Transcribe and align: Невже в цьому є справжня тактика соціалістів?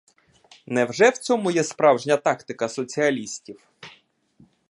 Невже 0.65 1.09
в 1.09 1.17
цьому 1.17 1.51
є 1.51 1.63
справжня 1.63 2.17
тактика 2.17 2.69
соціалістів? 2.69 3.67